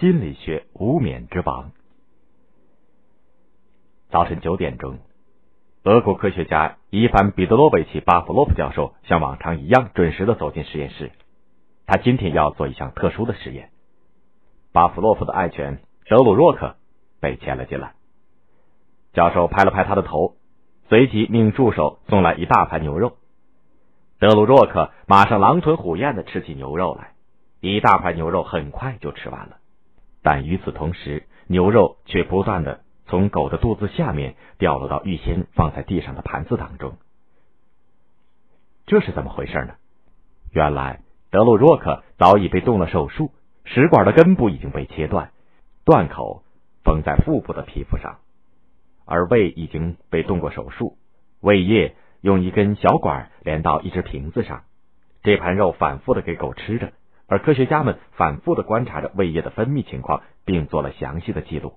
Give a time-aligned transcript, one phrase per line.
[0.00, 1.72] 心理学无冕之王。
[4.08, 4.96] 早晨九点钟，
[5.82, 11.12] 俄国科学家伊凡·彼得罗维奇·巴甫洛夫教授像往常一样准时的走进实验室。
[11.84, 13.72] 他今天要做一项特殊的实验。
[14.72, 16.76] 巴甫洛夫的爱犬德鲁若克
[17.20, 17.92] 被牵了进来。
[19.12, 20.34] 教授拍了拍他的头，
[20.88, 23.18] 随即命助手送来一大盘牛肉。
[24.18, 27.12] 德鲁若克马上狼吞虎咽的吃起牛肉来，
[27.60, 29.58] 一大盘牛肉很快就吃完了。
[30.22, 32.80] 但与此同时，牛肉却不断的。
[33.06, 36.96] 从狗的肚子下面掉落到预先放在地上的盘子当中，
[38.86, 39.74] 这是怎么回事呢？
[40.52, 43.32] 原来德鲁若克早已被动了手术，
[43.64, 45.32] 食管的根部已经被切断，
[45.84, 46.44] 断口
[46.84, 48.18] 缝在腹部的皮肤上，
[49.06, 50.96] 而胃已经被动过手术，
[51.40, 54.62] 胃液用一根小管连到一只瓶子上，
[55.24, 56.92] 这盘肉反复的给狗吃着，
[57.30, 61.74] 而科学家们反复的观察着胃液的分泌情况，并做了详细的记录。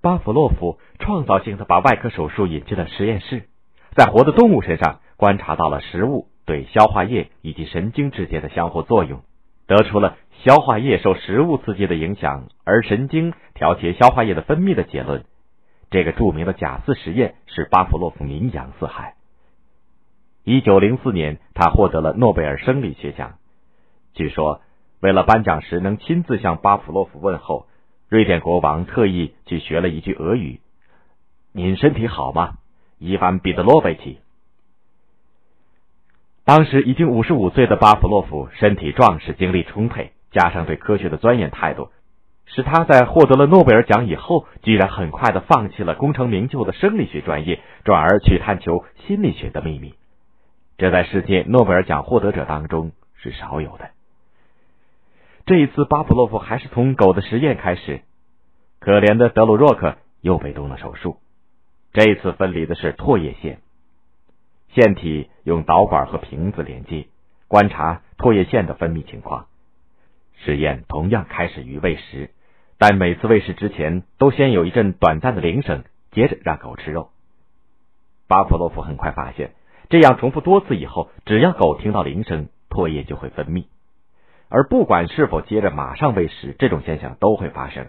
[0.00, 3.44] 巴甫洛夫创造性的把外科手术引进了实验室，
[3.94, 9.22] 在活的动物身上观察到了食物对消化液以及神经之间的相互作用，
[9.68, 15.24] 得出了消化液受食物刺激的影响，而神经调节消化液的分泌的结论。
[15.90, 19.14] 这个著名的假饲实验使巴甫洛夫名扬四海。
[20.42, 23.34] 一九零四年，他获得了诺贝尔生理学奖。
[24.18, 24.60] 据说，
[25.00, 27.66] 为了颁奖时能亲自向巴甫洛夫问候。
[28.08, 30.60] 瑞典国王特意去学了一句俄语
[31.52, 32.54] ：“您身体好吗，
[32.98, 34.18] 伊凡·彼得罗维奇？”
[36.44, 41.90] 当时已经五十五岁的巴甫洛夫身体壮实，精力充沛，加上对科学的钻研态度，
[42.46, 49.94] 使他在获得了诺贝尔奖以后，居然很快的放弃了功成名就的生理学专业，转而去探求心理学的秘密。
[50.78, 53.90] 这在世界诺贝尔奖获得者当中是少有的。
[55.48, 58.02] 这一次，巴甫洛夫还是从狗的实验开始。
[58.80, 61.16] 可怜的德鲁若克又被动了手术。
[61.94, 63.62] 这次分离的是唾液腺，
[64.74, 67.06] 腺体用导管和瓶子连接，
[67.46, 69.46] 观察唾液腺的分泌情况。
[70.44, 72.28] 实验同样开始于喂食，
[72.76, 77.08] 但每次喂食之前都先有一阵短暂的铃声，接着让狗吃肉。
[78.26, 79.52] 巴甫洛夫很快发现，
[79.88, 83.64] 这样重复多次以后，只要狗听到铃声，唾液就会分泌。
[84.48, 87.88] 而不管是否接着马上喂食，这种现象都会发生。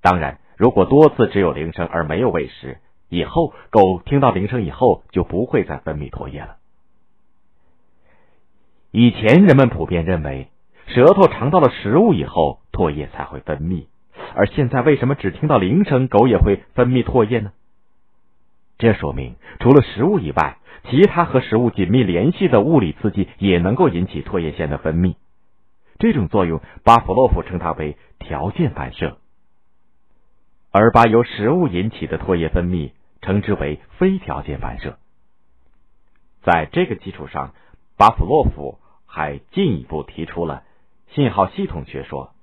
[0.00, 6.56] 当然，如果多次只有铃声而没有喂食，以后狗听到铃声以后就不会再分泌唾液了。
[8.90, 10.48] 以前人们普遍认为，
[10.86, 13.86] 舌头尝到了食物以后唾液才会分泌，
[14.34, 17.52] 而现在为什么只听到铃声狗也会分泌唾液呢？
[18.78, 20.58] 这说明，除了食物以外，
[20.88, 25.14] 其他和食物紧密联系的物理刺激也能够引起唾液腺的分泌。
[25.98, 29.18] 这种作用，巴甫洛夫称它为条件反射，
[30.70, 32.92] 而把由食物引起的唾液分泌
[33.22, 34.98] 称之为非条件反射。
[36.42, 37.54] 在这个基础上，
[37.96, 40.64] 巴甫洛夫还进一步提出了
[41.12, 42.34] 信号系统学说，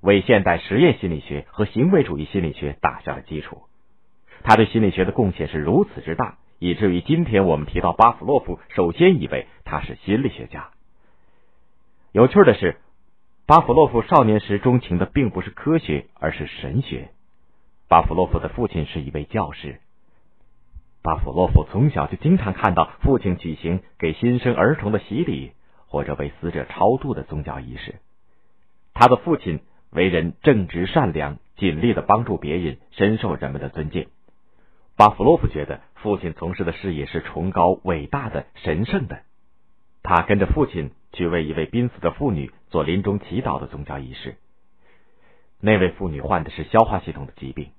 [0.00, 3.62] 为现代实验心理学和行为主义心理学打下了基础。
[4.44, 10.68] 他对心理学的贡献是如此之大，以至于今天我们提到巴甫洛夫，首先以为他是心理学家。
[12.12, 12.76] 有趣的是。
[13.46, 17.10] 巴甫洛夫少年时钟情的并不是科学，而是神学。
[17.88, 19.80] 巴甫洛夫的父亲是一位教师。
[21.02, 25.52] 巴甫洛夫从小就经常看到父亲举行给新生儿童的洗礼
[25.88, 27.96] 或者为死者超度的宗教仪式。
[28.94, 34.06] 他的父亲为人正直善良，尽力的帮助别人，深受人们的尊敬。
[34.96, 39.20] 巴甫洛夫觉得父亲从事的事业是崇高、伟大的、神圣的。
[40.02, 40.92] 他跟着父亲。
[41.16, 44.36] 去为一位濒死的妇女做临终祈祷的宗教仪式。
[45.60, 47.70] 那位妇女患的是消化系统的疾病。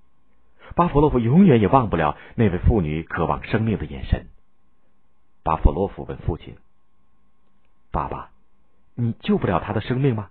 [0.73, 4.27] 巴甫洛夫永远也忘不了那位妇女渴望生命的眼神。
[5.43, 6.55] 巴甫洛夫问父亲
[7.91, 8.29] ：“爸爸，
[8.93, 10.29] 你救不了她的生命吗？”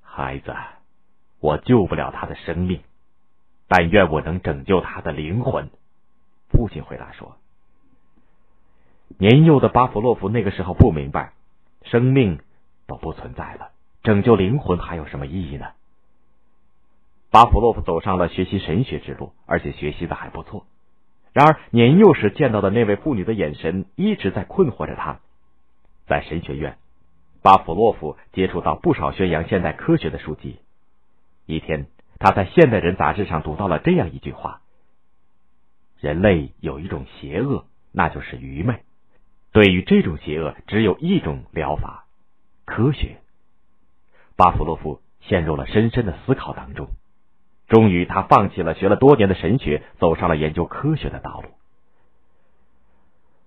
[0.00, 0.54] 孩子，
[1.40, 2.82] 我救不了她的生命，
[3.66, 5.68] 但愿我能拯救她的灵魂。”
[6.54, 7.38] 父亲回答说。
[9.18, 11.32] 年幼的巴甫洛夫那个时候不明白，
[11.82, 12.38] 生命
[12.88, 13.70] 都不存在了，
[14.02, 15.66] 拯救灵魂还有什么意义呢？
[17.30, 20.66] 巴甫洛夫走上了学习神学之路，而且学习的还不错。
[21.34, 25.20] 然而年幼时见到的那位妇女的眼神一直在困惑着他。
[26.06, 26.78] 在神学院，
[27.42, 30.58] 巴甫洛夫接触到不少宣扬现代科学的书籍。
[31.44, 31.88] 一天，
[32.18, 34.62] 他在《现代人》杂志上读到了这样一句话
[36.00, 38.80] ：“人类有一种邪恶，那就是愚昧。”
[39.52, 42.06] 对于这种邪恶，只有一种疗法——
[42.68, 43.16] 科学。
[44.36, 46.88] 巴甫洛夫陷入了深深的思考当中。
[47.66, 51.48] 终于，他放弃了学了多年的神学，走上了研究科学的道路。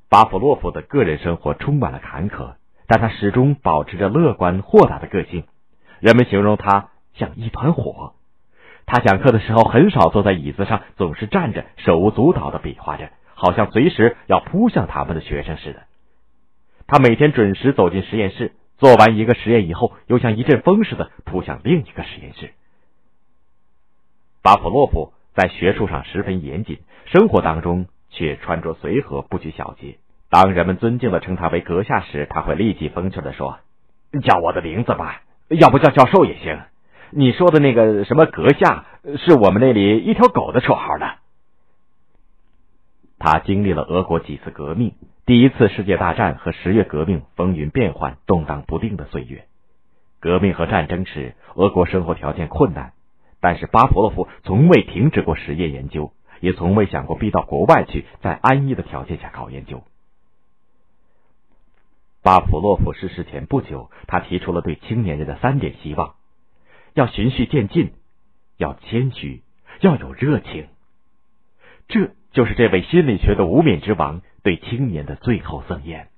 [0.10, 2.56] 巴甫洛夫的个人生活充满了坎坷，
[2.88, 5.46] 但他始终保持着乐观豁达的个性。
[6.00, 8.14] 人们形容他像一团火。
[8.86, 15.84] 他讲课的时候很少坐在椅子上，总是站着，手舞足蹈的比划着，好像随时要扑向他们的学生似的。
[16.88, 22.50] 他每天准时走进实验室，做完一个实验以后，又像一阵风似的扑向另一个实验室。
[24.42, 30.00] 巴甫洛夫在学术上十分严谨，生活当中却穿着随和，不拘小节。
[30.32, 33.60] 当人们尊敬的称他为阁下时，他会立即风趣的说
[34.24, 36.60] ：“叫我的名字吧，要不叫教授也行。
[37.12, 38.86] 你说的那个什么阁下，
[39.20, 41.06] 是我们那里一条狗的绰号呢。”
[43.22, 44.96] 他经历了俄国几次革命，
[45.28, 49.46] 第一次世界大战和十月革命风云变幻、动荡不定的岁月。
[50.20, 52.94] 革命和战争时，俄国生活条件困难。
[53.40, 59.84] 但是巴甫洛夫从未停止过实验研究，也从未想过逼到国外去，在安逸的条件下搞研究。
[62.24, 66.16] 巴甫洛夫逝世前不久，他提出了对青年人的三点希望：
[66.96, 67.94] 要循序渐进，
[68.58, 69.44] 要谦虚，
[69.80, 70.68] 要有热情。
[71.88, 76.11] 这就是这位心理学的无冕之王对青年的最后赠言。